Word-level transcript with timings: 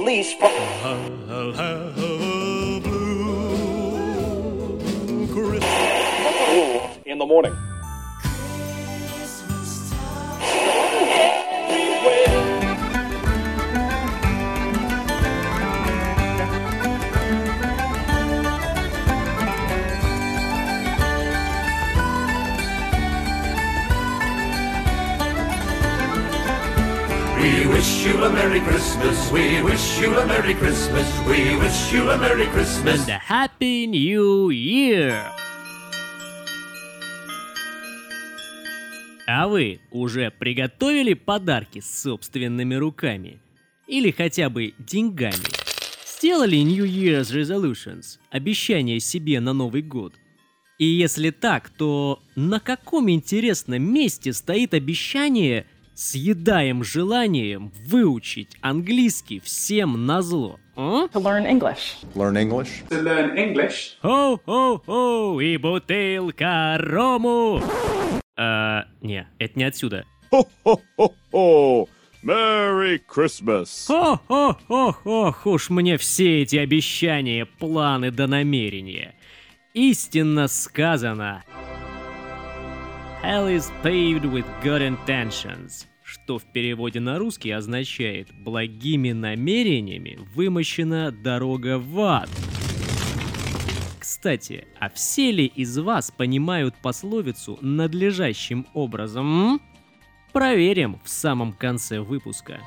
release. 0.00 0.34
I'll 0.40 1.52
have 1.52 1.98
a 1.98 2.80
blue 2.80 4.00
Christmas. 5.26 5.64
In 7.04 7.18
the 7.18 7.26
morning. 7.26 7.54
Christmas. 29.00 29.32
We 29.32 29.62
wish 29.62 30.00
you 30.00 30.18
a 30.18 30.26
Merry 30.26 30.54
Christmas. 30.54 31.06
We 31.26 31.56
wish 31.56 31.92
you 31.92 32.10
a 32.10 32.18
Merry 32.18 32.46
Christmas. 32.46 33.00
And 33.00 33.08
a 33.08 33.18
Happy 33.18 33.86
New 33.86 34.50
Year! 34.50 35.24
А 39.26 39.48
вы 39.48 39.80
уже 39.90 40.30
приготовили 40.30 41.14
подарки 41.14 41.80
собственными 41.80 42.74
руками? 42.74 43.40
Или 43.86 44.10
хотя 44.10 44.50
бы 44.50 44.74
деньгами? 44.78 45.48
Сделали 46.04 46.56
New 46.56 46.84
Year's 46.84 47.32
Resolutions, 47.32 48.18
обещания 48.30 49.00
себе 49.00 49.40
на 49.40 49.52
Новый 49.52 49.82
год? 49.82 50.14
И 50.78 50.84
если 50.84 51.30
так, 51.30 51.70
то 51.70 52.22
на 52.36 52.60
каком 52.60 53.10
интересном 53.10 53.82
месте 53.82 54.32
стоит 54.32 54.74
обещание 54.74 55.66
съедаем 56.00 56.82
желанием 56.82 57.72
выучить 57.86 58.56
английский 58.62 59.38
всем 59.40 60.06
назло? 60.06 60.58
А? 60.74 61.06
to 61.08 61.20
learn 61.20 61.46
English. 61.46 61.98
Learn 62.14 62.36
English? 62.36 62.82
to 62.88 63.02
learn 63.02 63.36
English. 63.36 63.98
Хо-хо-хо, 64.00 65.40
и 65.40 65.58
бутылка 65.58 66.78
рому! 66.78 67.62
А, 68.36 68.86
не, 69.02 69.28
это 69.38 69.58
не 69.58 69.64
отсюда. 69.64 70.06
Ho! 70.32 71.88
Merry 72.22 73.00
Christmas! 73.06 73.86
Ох-ох-ох-ох, 73.88 75.46
уж 75.46 75.70
мне 75.70 75.98
все 75.98 76.42
эти 76.42 76.56
обещания, 76.56 77.46
планы 77.46 78.10
да 78.10 78.26
намерения. 78.26 79.14
Истинно 79.74 80.48
сказано. 80.48 81.42
Hell 83.22 83.48
is 83.48 83.70
paved 83.82 84.24
with 84.24 84.46
good 84.62 84.80
intentions, 84.80 85.86
что 86.10 86.38
в 86.38 86.44
переводе 86.44 86.98
на 86.98 87.18
русский 87.18 87.52
означает 87.52 88.34
«благими 88.34 89.12
намерениями 89.12 90.18
вымощена 90.34 91.12
дорога 91.12 91.78
в 91.78 92.00
ад». 92.00 92.28
Кстати, 94.00 94.66
а 94.80 94.90
все 94.90 95.30
ли 95.30 95.46
из 95.46 95.78
вас 95.78 96.10
понимают 96.10 96.74
пословицу 96.82 97.58
надлежащим 97.60 98.66
образом? 98.74 99.60
Проверим 100.32 100.98
в 101.04 101.08
самом 101.08 101.52
конце 101.52 102.00
выпуска. 102.00 102.60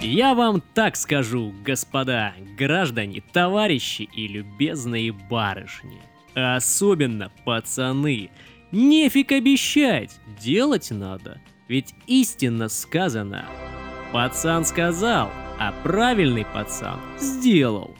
Я 0.00 0.34
вам 0.34 0.62
так 0.74 0.94
скажу, 0.94 1.52
господа, 1.64 2.34
граждане, 2.56 3.22
товарищи 3.32 4.08
и 4.14 4.28
любезные 4.28 5.12
барышни. 5.12 6.00
Особенно 6.34 7.32
пацаны. 7.44 8.30
Нефиг 8.72 9.32
обещать, 9.32 10.18
делать 10.40 10.90
надо. 10.90 11.40
Ведь 11.68 11.94
истинно 12.06 12.68
сказано. 12.68 13.46
Пацан 14.12 14.64
сказал, 14.64 15.30
а 15.58 15.72
правильный 15.82 16.46
пацан 16.46 16.98
сделал. 17.18 17.94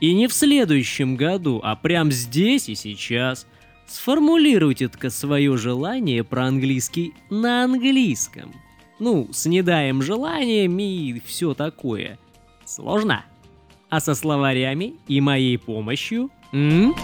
И 0.00 0.14
не 0.14 0.28
в 0.28 0.34
следующем 0.34 1.16
году, 1.16 1.60
а 1.64 1.74
прям 1.76 2.12
здесь 2.12 2.68
и 2.68 2.74
сейчас. 2.74 3.46
Сформулируйте-ка 3.86 5.08
свое 5.08 5.56
желание 5.56 6.22
про 6.22 6.44
английский 6.44 7.14
на 7.30 7.64
английском. 7.64 8.52
Ну, 8.98 9.28
с 9.32 9.46
недаем 9.46 10.02
желаниями 10.02 10.82
и 10.82 11.20
все 11.24 11.54
такое. 11.54 12.18
Сложно? 12.66 13.24
А 13.88 14.00
со 14.00 14.14
словарями 14.14 14.96
и 15.06 15.22
моей 15.22 15.56
помощью? 15.56 16.30
М? 16.52 16.94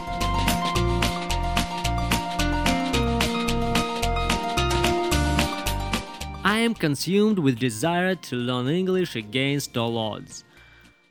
I 6.46 6.58
am 6.58 6.74
consumed 6.74 7.38
with 7.38 7.58
desire 7.58 8.14
to 8.16 8.36
learn 8.36 8.68
English 8.68 9.16
against 9.16 9.78
all 9.78 9.96
odds. 9.96 10.44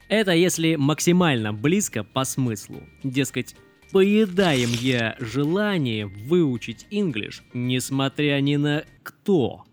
Это 0.07 0.31
если 0.31 0.75
максимально 0.75 1.51
близко 1.51 2.03
по 2.03 2.23
смыслу. 2.23 2.83
Дескать, 3.03 3.55
поедаем 3.91 4.69
я 4.69 5.15
желание 5.19 6.05
выучить 6.05 6.85
English, 6.91 7.41
несмотря 7.55 8.39
ни 8.41 8.57
на 8.57 8.83
кто. 9.01 9.63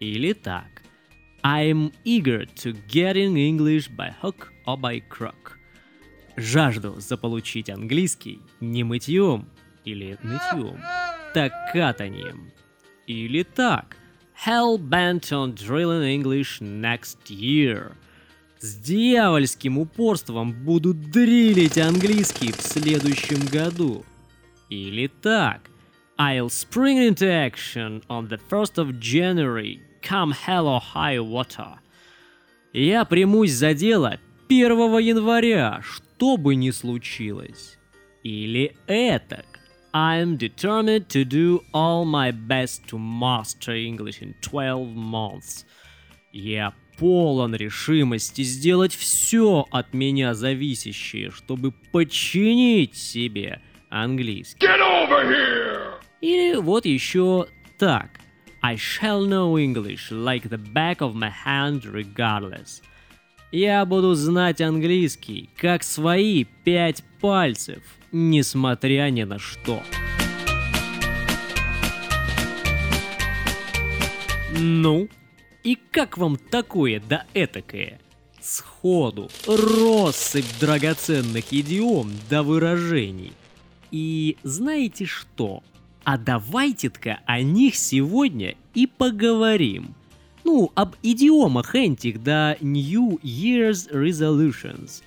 Или 0.00 0.32
так. 0.32 0.82
I'm 1.44 1.92
eager 2.06 2.46
to 2.64 2.74
get 2.88 3.16
in 3.16 3.36
English 3.36 3.90
by 3.94 4.14
hook 4.22 4.50
or 4.66 4.80
by 4.80 5.02
crook. 5.10 5.58
Жажду 6.38 7.00
заполучить 7.00 7.68
английский 7.68 8.40
не 8.60 8.82
мытьем 8.82 9.46
или 9.84 10.18
нытьем, 10.22 10.80
так 11.34 11.52
катанием. 11.74 12.50
Или 13.06 13.42
так. 13.42 13.98
Hell 14.44 14.78
bent 14.78 15.32
on 15.32 15.54
drilling 15.54 16.02
English 16.02 16.60
next 16.60 17.30
year. 17.30 17.96
С 18.60 18.76
дьявольским 18.76 19.78
упорством 19.78 20.52
буду 20.52 20.94
дрилить 20.94 21.78
английский 21.78 22.52
в 22.52 22.60
следующем 22.60 23.46
году. 23.46 24.04
Или 24.68 25.08
так. 25.08 25.70
I'll 26.18 26.48
spring 26.48 26.98
into 26.98 27.28
action 27.28 28.02
on 28.08 28.28
the 28.28 28.38
1st 28.50 28.78
of 28.78 29.00
January, 29.00 29.80
come 30.02 30.32
hell 30.32 30.66
or 30.66 30.80
high 30.80 31.18
water. 31.18 31.78
Я 32.72 33.04
примусь 33.04 33.52
за 33.52 33.74
дело 33.74 34.18
1 34.48 34.98
января, 34.98 35.82
что 35.82 36.36
бы 36.36 36.54
ни 36.54 36.70
случилось. 36.70 37.78
Или 38.22 38.76
этак. 38.86 39.46
I'm 39.98 40.36
determined 40.36 41.08
to 41.08 41.24
do 41.24 41.64
all 41.72 42.04
my 42.04 42.30
best 42.30 42.86
to 42.88 42.98
master 42.98 43.74
English 43.74 44.20
in 44.20 44.34
12 44.42 44.94
months. 44.94 45.64
Я 46.32 46.74
полон 46.98 47.54
решимости 47.54 48.42
сделать 48.42 48.94
все 48.94 49.64
от 49.70 49.94
меня 49.94 50.34
зависящее, 50.34 51.30
чтобы 51.30 51.72
подчинить 51.92 52.94
себе 52.94 53.62
английский. 53.88 54.66
Или 56.20 56.56
вот 56.56 56.84
еще 56.84 57.46
так. 57.78 58.20
I 58.62 58.74
shall 58.74 59.26
know 59.26 59.56
English 59.56 60.10
like 60.10 60.50
the 60.50 60.58
back 60.58 60.98
of 60.98 61.14
my 61.14 61.32
hand 61.46 61.86
regardless. 61.86 62.82
Я 63.50 63.86
буду 63.86 64.12
знать 64.12 64.60
английский, 64.60 65.48
как 65.56 65.82
свои 65.82 66.44
пять 66.64 67.02
пальцев, 67.18 67.82
несмотря 68.16 69.10
ни 69.10 69.24
на 69.24 69.38
что. 69.38 69.82
Ну, 74.58 75.08
и 75.62 75.76
как 75.90 76.16
вам 76.16 76.36
такое 76.36 77.02
да 77.06 77.24
этакое? 77.34 78.00
Сходу, 78.40 79.28
россыпь 79.46 80.46
драгоценных 80.60 81.52
идиом 81.52 82.10
да 82.30 82.42
выражений. 82.42 83.32
И 83.90 84.38
знаете 84.42 85.04
что? 85.04 85.62
А 86.04 86.16
давайте-ка 86.16 87.20
о 87.26 87.42
них 87.42 87.74
сегодня 87.74 88.54
и 88.74 88.86
поговорим. 88.86 89.94
Ну, 90.44 90.70
об 90.74 90.94
идиомах 91.02 91.74
этих 91.74 92.22
да 92.22 92.56
New 92.60 93.20
Year's 93.22 93.90
Resolutions. 93.92 95.02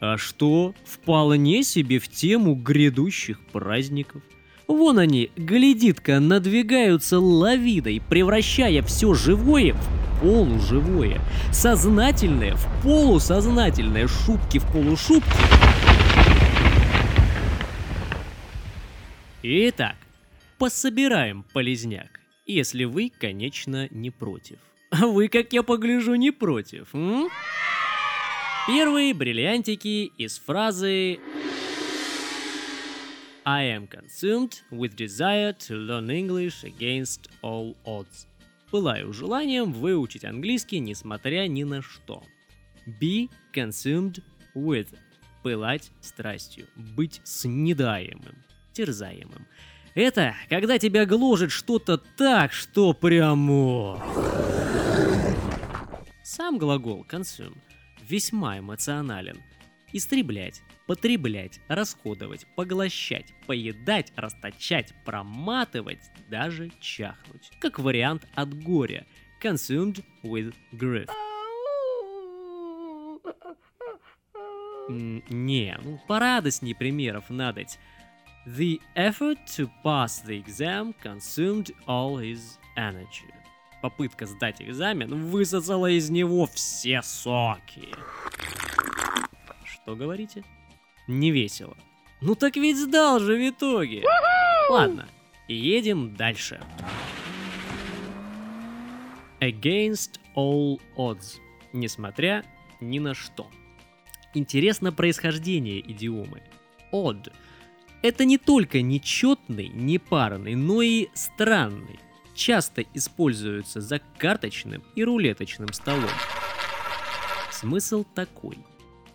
А 0.00 0.18
что, 0.18 0.74
вполне 0.84 1.62
себе 1.62 1.98
в 1.98 2.08
тему 2.08 2.54
грядущих 2.54 3.40
праздников. 3.52 4.22
Вон 4.66 4.98
они, 4.98 5.30
глядит-ка, 5.36 6.20
надвигаются 6.20 7.18
лавиной, 7.18 8.02
превращая 8.08 8.82
все 8.82 9.14
живое 9.14 9.74
в 9.74 10.20
полуживое, 10.20 11.20
сознательное 11.52 12.54
в 12.54 12.82
полусознательное, 12.82 14.08
шутки 14.08 14.58
в 14.58 14.72
полушутки. 14.72 15.30
Итак, 19.42 19.96
пособираем 20.58 21.44
полезняк, 21.52 22.20
если 22.46 22.84
вы, 22.84 23.12
конечно, 23.20 23.88
не 23.90 24.10
против. 24.10 24.56
А 24.90 25.06
вы, 25.06 25.28
как 25.28 25.52
я 25.52 25.62
погляжу, 25.62 26.14
не 26.14 26.30
против, 26.30 26.88
м? 26.94 27.28
Первые 28.66 29.12
бриллиантики 29.12 30.10
из 30.16 30.38
фразы 30.38 31.18
I 33.44 33.64
am 33.66 33.86
consumed 33.86 34.54
with 34.70 34.96
desire 34.96 35.52
to 35.68 35.76
learn 35.76 36.08
English 36.08 36.64
against 36.64 37.28
all 37.42 37.76
odds. 37.84 38.26
пылаю 38.70 39.12
желанием 39.12 39.70
выучить 39.70 40.24
английский, 40.24 40.78
несмотря 40.78 41.46
ни 41.46 41.62
на 41.62 41.82
что. 41.82 42.22
Be 42.98 43.28
consumed 43.52 44.22
with. 44.54 44.88
Пылать 45.42 45.90
страстью. 46.00 46.66
Быть 46.74 47.20
снедаемым. 47.22 48.34
Терзаемым. 48.72 49.46
Это 49.94 50.34
когда 50.48 50.78
тебя 50.78 51.04
гложет 51.04 51.52
что-то 51.52 51.98
так, 51.98 52.54
что 52.54 52.94
прямо... 52.94 54.02
Сам 56.22 56.56
глагол 56.56 57.04
consume 57.06 57.58
весьма 58.08 58.58
эмоционален. 58.58 59.42
Истреблять, 59.92 60.62
потреблять, 60.86 61.60
расходовать, 61.68 62.46
поглощать, 62.56 63.32
поедать, 63.46 64.12
расточать, 64.16 64.92
проматывать, 65.04 66.10
даже 66.28 66.70
чахнуть. 66.80 67.50
Как 67.60 67.78
вариант 67.78 68.26
от 68.34 68.54
горя. 68.62 69.06
Consumed 69.42 70.04
with 70.22 70.54
grief. 70.72 71.08
Не, 74.88 75.78
ну 75.82 76.00
порадостней 76.08 76.74
примеров 76.74 77.30
надоть. 77.30 77.78
The 78.46 78.80
effort 78.94 79.38
to 79.56 79.70
pass 79.82 80.22
the 80.22 80.38
exam 80.38 80.94
consumed 81.02 81.70
all 81.86 82.18
his 82.18 82.58
energy. 82.76 83.32
Попытка 83.84 84.24
сдать 84.24 84.62
экзамен 84.62 85.26
высосала 85.26 85.90
из 85.90 86.08
него 86.08 86.46
все 86.46 87.02
соки. 87.02 87.90
Что 89.62 89.94
говорите? 89.94 90.42
Не 91.06 91.30
весело. 91.30 91.76
Ну 92.22 92.34
так 92.34 92.56
ведь 92.56 92.78
сдал 92.78 93.20
же 93.20 93.36
в 93.36 93.46
итоге. 93.46 94.02
Ладно, 94.70 95.06
едем 95.48 96.16
дальше. 96.16 96.62
Against 99.40 100.18
all 100.34 100.80
odds. 100.96 101.36
Несмотря 101.74 102.42
ни 102.80 102.98
на 103.00 103.12
что. 103.12 103.50
Интересно 104.32 104.92
происхождение 104.92 105.80
идиомы. 105.80 106.42
Odd. 106.90 107.30
Это 108.00 108.24
не 108.24 108.38
только 108.38 108.80
нечетный, 108.80 109.68
непарный, 109.68 110.54
но 110.54 110.80
и 110.80 111.08
странный. 111.12 111.98
Часто 112.34 112.84
используется 112.94 113.80
за 113.80 114.00
карточным 114.18 114.82
и 114.96 115.04
рулеточным 115.04 115.72
столом. 115.72 116.10
Смысл 117.52 118.04
такой. 118.14 118.58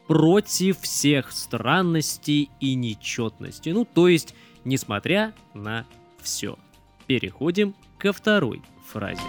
Против 0.07 0.79
всех 0.79 1.31
странностей 1.31 2.49
и 2.59 2.75
нечетности. 2.75 3.69
Ну, 3.69 3.85
то 3.85 4.07
есть, 4.07 4.33
несмотря 4.63 5.33
на 5.53 5.85
все. 6.21 6.57
Переходим 7.05 7.75
ко 7.97 8.13
второй 8.13 8.61
фразе. 8.87 9.21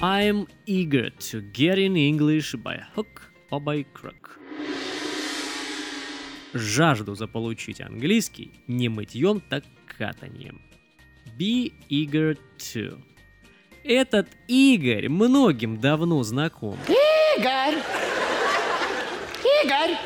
I'm 0.00 0.46
eager 0.66 1.10
to 1.30 1.40
get 1.52 1.78
in 1.78 1.96
English 1.96 2.54
by 2.56 2.78
hook 2.94 3.32
or 3.50 3.60
by 3.60 3.84
crook. 3.94 4.38
Жажду 6.54 7.16
заполучить 7.16 7.80
английский 7.80 8.52
не 8.68 8.88
мытьем, 8.88 9.40
так 9.40 9.64
катанием. 9.98 10.62
Be 11.36 11.72
eager 11.90 12.38
to. 12.58 12.96
Этот 13.82 14.28
Игорь 14.46 15.08
многим 15.08 15.80
давно 15.80 16.22
знаком. 16.22 16.78
Игорь! 16.86 17.74
Игорь! 19.64 19.98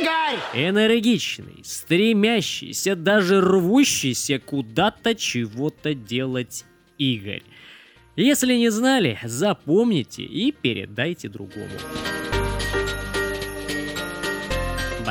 Игорь! 0.00 0.38
Энергичный, 0.54 1.62
стремящийся, 1.64 2.94
даже 2.94 3.40
рвущийся 3.40 4.38
куда-то 4.38 5.16
чего-то 5.16 5.94
делать 5.94 6.64
Игорь. 6.96 7.42
Если 8.14 8.54
не 8.54 8.70
знали, 8.70 9.18
запомните 9.24 10.22
и 10.22 10.52
передайте 10.52 11.28
другому. 11.28 11.72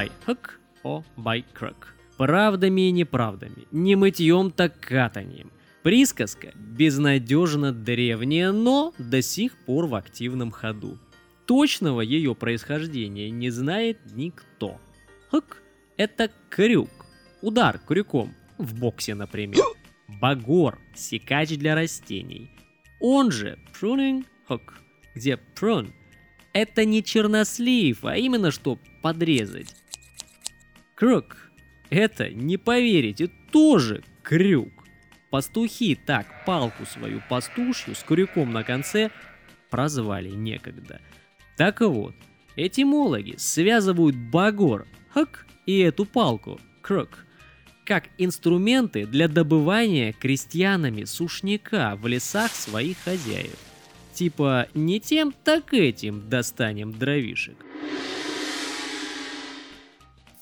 By 0.03 0.11
hook 0.27 0.59
or 0.83 1.03
by 1.15 1.45
crook. 1.53 1.87
Правдами 2.17 2.89
и 2.89 2.91
неправдами, 2.91 3.67
не 3.71 3.95
мытьем, 3.95 4.51
так 4.51 4.77
катанием. 4.79 5.49
Присказка 5.81 6.51
безнадежно 6.55 7.71
древняя, 7.71 8.51
но 8.51 8.93
до 8.97 9.21
сих 9.21 9.55
пор 9.65 9.87
в 9.87 9.95
активном 9.95 10.51
ходу. 10.51 10.97
Точного 11.45 12.01
ее 12.01 12.35
происхождения 12.35 13.29
не 13.29 13.49
знает 13.49 13.97
никто. 14.13 14.77
Хук– 15.31 15.61
это 15.97 16.29
крюк, 16.49 16.89
удар 17.41 17.79
крюком, 17.79 18.33
в 18.57 18.77
боксе, 18.77 19.15
например. 19.15 19.63
Багор– 20.21 20.79
секач 20.95 21.49
для 21.49 21.75
растений. 21.75 22.51
Он 22.99 23.31
же 23.31 23.57
pruning 23.73 24.25
hook, 24.49 24.73
где 25.15 25.39
prune– 25.55 25.91
это 26.53 26.83
не 26.85 27.03
чернослив, 27.03 28.03
а 28.03 28.17
именно 28.17 28.51
что 28.51 28.77
подрезать. 29.01 29.75
Круг– 31.03 31.51
это, 31.89 32.29
не 32.29 32.55
поверите, 32.55 33.29
тоже 33.51 34.05
крюк. 34.23 34.71
Пастухи 35.31 35.95
так 35.95 36.45
палку 36.45 36.85
свою 36.85 37.21
пастушью 37.29 37.93
с 37.93 38.03
крюком 38.03 38.53
на 38.53 38.63
конце 38.63 39.11
прозвали 39.69 40.29
некогда. 40.29 41.01
Так 41.57 41.81
вот, 41.81 42.15
этимологи 42.55 43.35
связывают 43.35 44.15
багор, 44.15 44.87
хак, 45.13 45.45
и 45.65 45.79
эту 45.79 46.05
палку, 46.05 46.57
круг, 46.81 47.09
как 47.85 48.05
инструменты 48.17 49.05
для 49.05 49.27
добывания 49.27 50.13
крестьянами 50.13 51.03
сушняка 51.03 51.97
в 51.97 52.07
лесах 52.07 52.53
своих 52.53 52.97
хозяев. 52.99 53.59
Типа 54.13 54.69
не 54.73 55.01
тем, 55.01 55.33
так 55.43 55.73
этим 55.73 56.29
достанем 56.29 56.93
дровишек. 56.93 57.57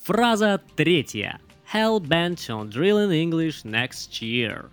Фраза 0.04 0.60
третья. 0.74 1.38
Hell 1.72 2.00
bent 2.00 2.48
on 2.48 2.68
drilling 2.68 3.12
English 3.12 3.62
next 3.62 4.20
year. 4.20 4.64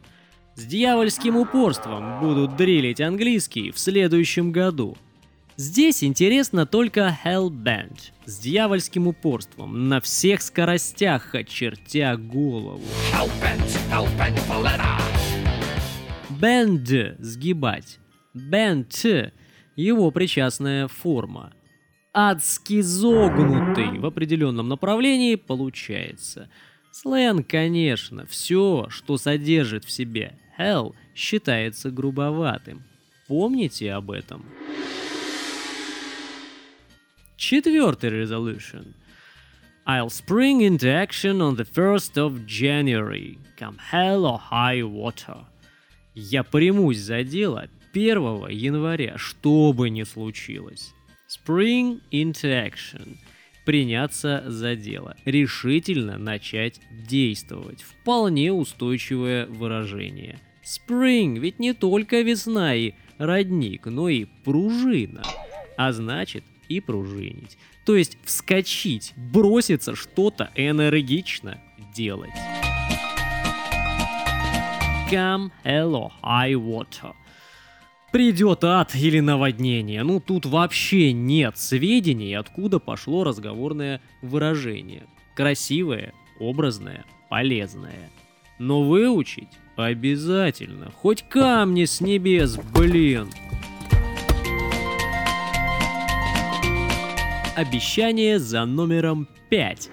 С 0.56 0.66
дьявольским 0.66 1.38
упорством 1.38 2.20
будут 2.20 2.56
дрилить 2.56 3.00
английский 3.00 3.70
в 3.70 3.78
следующем 3.78 4.52
году. 4.52 4.98
Здесь 5.56 6.04
интересно 6.04 6.66
только 6.66 7.16
Hellbent 7.24 8.12
с 8.26 8.40
дьявольским 8.40 9.06
упорством 9.06 9.88
на 9.88 10.02
всех 10.02 10.42
скоростях, 10.42 11.36
очертя 11.36 12.18
голову. 12.18 12.82
Hellbent, 13.14 13.80
hellbent 13.92 14.40
for 14.48 14.64
leather. 14.64 15.00
Bend– 16.42 17.18
сгибать. 17.20 18.00
Bent– 18.34 19.32
его 19.76 20.10
причастная 20.10 20.88
форма. 20.88 21.54
Адски 22.14 22.82
зогнутый 22.82 24.00
в 24.00 24.06
определенном 24.06 24.68
направлении 24.68 25.36
получается. 25.36 26.50
Сленг, 26.92 27.48
конечно, 27.48 28.26
все, 28.26 28.88
что 28.90 29.18
содержит 29.18 29.86
в 29.86 29.92
себе 29.92 30.34
hell, 30.58 30.96
считается 31.14 31.92
грубоватым. 31.92 32.82
Помните 33.28 33.94
об 33.94 34.10
этом. 34.10 34.44
Четвертый 37.38 38.10
resolution. 38.10 38.96
I'll 39.86 40.10
spring 40.10 40.62
into 40.62 40.88
action 40.88 41.42
on 41.42 41.56
the 41.56 41.66
1st 41.66 42.18
of 42.18 42.46
January, 42.48 43.38
come 43.56 43.78
hell 43.92 44.26
or 44.26 44.40
high 44.52 44.82
water. 44.82 45.46
Я 46.16 46.44
примусь 46.44 46.98
за 46.98 47.24
дело 47.24 47.70
1 47.94 48.50
января, 48.50 49.18
что 49.18 49.74
бы 49.74 49.90
ни 49.92 50.04
случилось. 50.04 50.94
Spring 51.30 52.02
into 52.12 52.50
action. 52.50 53.20
Приняться 53.64 54.44
за 54.48 54.76
дело. 54.76 55.16
Решительно 55.26 56.18
начать 56.18 56.82
действовать. 56.90 57.84
Вполне 57.84 58.52
устойчивое 58.52 59.46
выражение. 59.46 60.40
Spring 60.64 61.38
ведь 61.38 61.60
не 61.60 61.74
только 61.74 62.22
весна 62.22 62.74
и 62.74 62.94
родник, 63.20 63.86
но 63.86 64.10
и 64.10 64.26
пружина. 64.44 65.22
А 65.78 65.92
значит 65.92 66.44
и 66.68 66.80
пружинить. 66.80 67.60
То 67.86 67.96
есть 67.96 68.18
вскочить, 68.24 69.14
броситься 69.16 69.94
что-то 69.94 70.50
энергично 70.56 71.62
делать. 71.94 72.34
Come 75.12 75.52
hello 75.64 76.12
high 76.24 76.56
water. 76.56 77.14
Придет 78.12 78.64
ад 78.64 78.96
или 78.96 79.20
наводнение. 79.20 80.04
Ну 80.04 80.20
тут 80.20 80.48
вообще 80.48 81.14
нет 81.14 81.58
сведений, 81.60 82.34
откуда 82.34 82.80
пошло 82.80 83.24
разговорное 83.24 84.02
выражение. 84.24 85.04
Красивое, 85.36 86.14
образное, 86.40 87.06
полезное. 87.30 88.10
Но 88.58 88.82
выучить 88.82 89.50
обязательно. 89.76 90.92
Хоть 90.92 91.24
камни 91.30 91.86
с 91.86 92.02
небес, 92.02 92.58
блин. 92.74 93.30
Обещание 97.56 98.40
за 98.40 98.66
номером 98.66 99.28
5. 99.50 99.92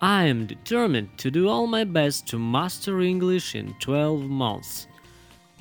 I 0.00 0.30
am 0.30 0.46
determined 0.46 1.10
to 1.18 1.30
do 1.30 1.48
all 1.48 1.66
my 1.66 1.84
best 1.84 2.26
to 2.28 2.38
master 2.38 3.02
English 3.02 3.54
in 3.54 3.74
12 3.80 4.22
months. 4.26 4.86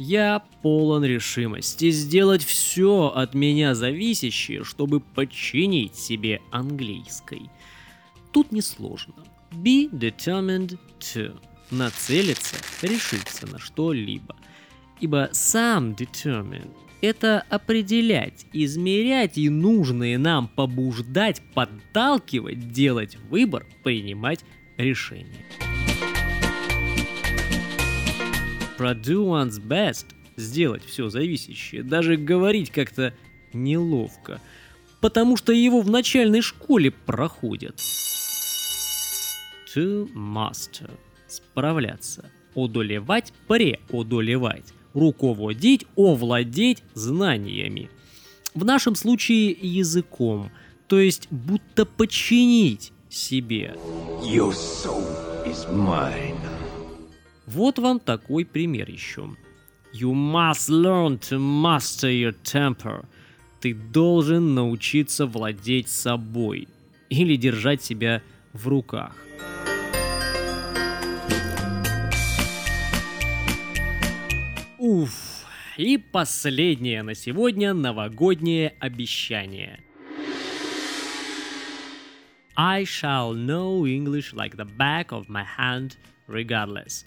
Я 0.01 0.41
полон 0.62 1.03
решимости 1.03 1.91
сделать 1.91 2.41
все 2.41 3.12
от 3.13 3.34
меня 3.34 3.75
зависящее, 3.75 4.63
чтобы 4.63 5.01
подчинить 5.01 5.96
себе 5.96 6.39
английской. 6.51 7.50
Тут 8.32 8.53
несложно. 8.53 9.15
Be 9.51 9.91
determined 9.91 10.79
to. 11.01 11.38
Нацелиться, 11.70 12.56
решиться 12.82 13.46
на 13.46 13.60
что-либо. 13.60 14.38
Ибо 15.01 15.29
сам 15.34 15.91
determined– 15.91 16.74
это 17.01 17.44
определять, 17.50 18.46
измерять 18.53 19.38
и 19.38 19.50
нужные 19.50 20.18
нам 20.18 20.48
побуждать, 20.48 21.41
подталкивать, 21.53 22.72
делать 22.72 23.18
выбор, 23.29 23.68
принимать 23.84 24.46
решение. 24.77 25.46
Про 28.80 28.92
do 28.92 29.26
one's 29.26 29.60
best– 29.60 30.06
сделать 30.38 30.86
все 30.86 31.10
зависящее, 31.10 31.84
даже 31.84 32.16
говорить 32.16 32.72
как-то 32.72 33.14
неловко, 33.52 34.40
потому 35.02 35.36
что 35.36 35.52
его 35.52 35.82
в 35.82 35.90
начальной 35.90 36.40
школе 36.40 36.92
проходят. 36.92 37.76
To 39.76 40.10
master– 40.14 40.90
справляться, 41.28 42.32
одолевать, 42.56 43.34
преодолевать, 43.50 44.74
руководить, 44.94 45.86
овладеть 45.98 46.82
знаниями. 46.94 47.90
В 48.54 48.64
нашем 48.64 48.96
случае 48.96 49.58
языком, 49.62 50.52
то 50.88 50.98
есть 50.98 51.28
будто 51.32 51.86
подчинить 51.86 52.94
себе. 53.10 53.76
Your 54.24 54.54
soul 54.54 55.04
is 55.46 55.68
mine. 55.70 56.49
Вот 57.51 57.79
вам 57.79 58.00
такой 58.00 58.46
пример 58.46 58.91
еще. 58.91 59.27
You 59.91 60.13
must 60.13 60.70
learn 60.70 61.18
to 61.18 61.39
master 61.39 62.12
your 62.12 62.36
temper. 62.44 63.08
Ты 63.60 63.74
должен 63.74 64.53
научиться 64.53 65.25
владеть 65.25 65.89
собой 65.89 66.68
или 67.10 67.36
держать 67.38 67.82
себя 67.82 68.22
в 68.53 68.68
руках. 68.68 69.15
Уф. 74.77 75.12
И 75.75 75.98
последнее 75.98 77.01
на 77.01 77.15
сегодня 77.15 77.74
новогоднее 77.74 78.75
обещание. 78.79 79.79
I 82.56 82.84
shall 82.84 83.34
know 83.34 83.88
English 83.88 84.34
like 84.34 84.56
the 84.56 84.70
back 84.77 85.08
of 85.08 85.27
my 85.29 85.44
hand 85.58 85.98
regardless. 86.27 87.06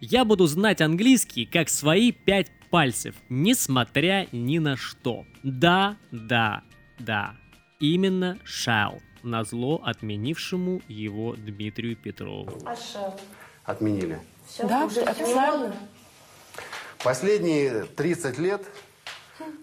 Я 0.00 0.24
буду 0.24 0.46
знать 0.46 0.80
английский 0.80 1.44
как 1.46 1.68
свои 1.68 2.10
пять 2.12 2.50
пальцев, 2.70 3.14
несмотря 3.28 4.26
ни 4.32 4.58
на 4.58 4.76
что. 4.76 5.24
Да, 5.42 5.96
да, 6.10 6.62
да. 6.98 7.34
Именно 7.80 8.38
shall, 8.44 9.00
на 9.22 9.44
зло 9.44 9.80
отменившему 9.84 10.80
его 10.88 11.34
Дмитрию 11.36 11.96
Петрову. 11.96 12.50
А? 12.64 12.74
Отменили. 13.64 14.18
Все, 14.46 14.66
Да, 14.66 14.86
уже 14.86 15.00
официально. 15.02 15.74
Последние 17.04 17.84
30 17.84 18.38
лет 18.38 18.62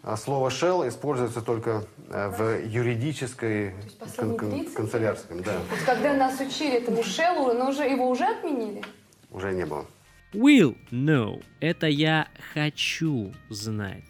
а, 0.04 0.18
слово 0.18 0.50
shell 0.50 0.88
используется 0.88 1.42
только 1.42 1.86
э, 2.10 2.30
в 2.30 2.66
юридической 2.66 3.76
кан- 4.16 4.36
кан- 4.38 4.52
30 4.52 4.74
канцелярском. 4.74 5.44
Да, 5.44 5.58
Вот 5.70 5.80
когда 5.86 6.14
нас 6.14 6.40
учили 6.40 6.78
этому 6.78 7.04
шелу, 7.04 7.54
но 7.54 7.70
уже 7.70 7.84
его 7.84 8.10
уже 8.10 8.26
отменили? 8.26 8.84
уже 9.32 9.52
не 9.54 9.66
было. 9.66 9.86
Will 10.34 10.78
know– 10.92 11.44
это 11.60 11.88
я 11.88 12.28
хочу 12.54 13.34
знать. 13.50 14.04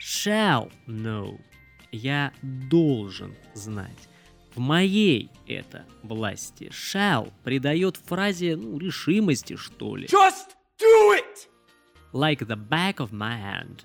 Shall 0.00 0.72
know– 0.86 1.40
я 1.92 2.32
должен 2.42 3.34
знать. 3.54 4.08
В 4.54 4.60
моей 4.60 5.30
это 5.46 5.84
власти. 6.02 6.70
Shall 6.70 7.32
придает 7.42 7.96
фразе 7.96 8.56
ну, 8.56 8.78
решимости, 8.78 9.56
что 9.56 9.96
ли. 9.96 10.06
Just 10.06 10.50
do 10.78 11.16
it! 11.16 11.48
like 12.14 12.46
the 12.46 12.56
back 12.56 13.00
of 13.00 13.12
my 13.12 13.36
hand. 13.36 13.84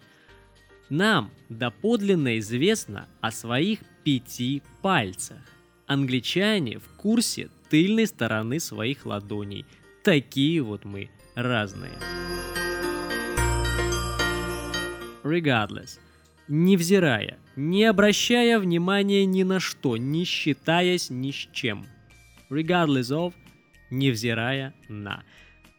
Нам 0.90 1.32
доподлинно 1.50 2.40
известно 2.40 3.10
о 3.22 3.32
своих 3.32 3.80
пяти 4.04 4.64
пальцах. 4.82 5.42
Англичане 5.88 6.80
в 6.80 6.88
курсе 6.98 7.50
тыльной 7.70 8.08
стороны 8.08 8.60
своих 8.60 9.06
ладоней. 9.06 9.66
Такие 10.04 10.62
вот 10.62 10.86
мы 10.86 11.10
разные. 11.42 11.98
Regardless. 15.24 16.00
Невзирая, 16.48 17.38
не 17.56 17.86
обращая 17.86 18.60
внимания 18.60 19.26
ни 19.26 19.44
на 19.44 19.60
что, 19.60 19.98
не 19.98 20.24
считаясь 20.24 21.10
ни 21.10 21.32
с 21.32 21.48
чем. 21.52 21.86
Regardless 22.50 23.12
of, 23.12 23.34
невзирая 23.92 24.74
на. 24.88 25.24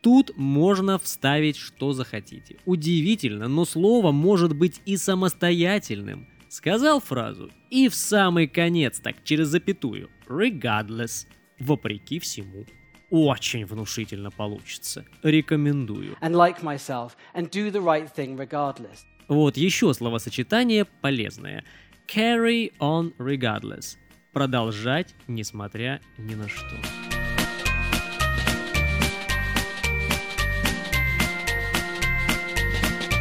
Тут 0.00 0.36
можно 0.36 0.98
вставить 0.98 1.56
что 1.56 1.92
захотите. 1.92 2.56
Удивительно, 2.64 3.48
но 3.48 3.64
слово 3.64 4.12
может 4.12 4.56
быть 4.56 4.80
и 4.86 4.96
самостоятельным. 4.96 6.28
Сказал 6.48 7.00
фразу 7.00 7.50
и 7.70 7.88
в 7.88 7.94
самый 7.94 8.48
конец, 8.48 9.00
так 9.00 9.22
через 9.24 9.48
запятую. 9.48 10.08
Regardless. 10.28 11.26
Вопреки 11.58 12.18
всему. 12.18 12.64
Очень 13.10 13.66
внушительно 13.66 14.30
получится. 14.30 15.04
Рекомендую. 15.22 16.16
and 16.20 16.34
like 16.34 16.62
myself 16.62 17.16
and 17.34 17.50
do 17.50 17.70
the 17.70 17.82
right 17.82 18.08
thing 18.14 18.36
regardless. 18.36 19.04
Вот 19.28 19.56
еще 19.56 19.92
словосочетание 19.94 20.84
полезное. 20.84 21.64
Carry 22.06 22.72
on 22.80 23.12
regardless. 23.18 23.96
Продолжать, 24.32 25.14
несмотря 25.26 26.00
ни 26.18 26.34
на 26.34 26.48
что. 26.48 26.76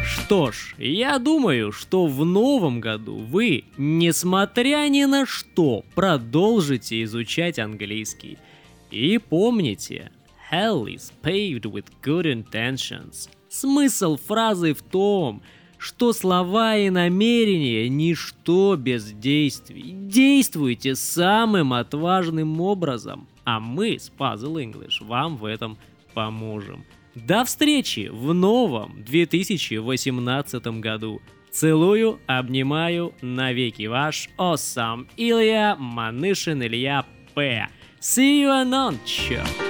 Что 0.04 0.52
ж, 0.52 0.74
я 0.78 1.18
думаю, 1.18 1.72
что 1.72 2.06
в 2.06 2.24
новом 2.24 2.80
году 2.80 3.16
вы, 3.16 3.64
несмотря 3.76 4.88
ни 4.88 5.02
на 5.04 5.26
что, 5.26 5.84
продолжите 5.96 7.02
изучать 7.02 7.58
английский. 7.58 8.38
И 8.90 9.18
помните, 9.18 10.10
hell 10.50 10.86
is 10.86 11.12
paved 11.22 11.64
with 11.64 11.86
good 12.02 12.26
intentions. 12.26 13.28
Смысл 13.48 14.16
фразы 14.16 14.74
в 14.74 14.82
том, 14.82 15.42
что 15.78 16.12
слова 16.12 16.76
и 16.76 16.90
намерения– 16.90 17.88
ничто 17.88 18.76
без 18.76 19.12
действий. 19.12 19.92
Действуйте 19.94 20.94
самым 20.94 21.72
отважным 21.72 22.60
образом, 22.60 23.28
а 23.44 23.60
мы 23.60 23.98
с 23.98 24.12
Puzzle 24.16 24.62
English 24.62 25.02
вам 25.04 25.36
в 25.36 25.46
этом 25.46 25.78
поможем. 26.12 26.84
До 27.14 27.44
встречи 27.44 28.08
в 28.12 28.34
новом 28.34 29.02
2018 29.04 30.66
году. 30.80 31.20
Целую, 31.50 32.20
обнимаю, 32.26 33.12
навеки 33.22 33.86
ваш 33.86 34.28
Осам 34.36 35.08
Илья 35.16 35.74
Манышин 35.76 36.62
Илья 36.62 37.04
П. 37.34 37.68
See 38.02 38.40
you 38.40 38.48
on 38.48 38.70
Nant 38.70 39.06
Show. 39.06 39.69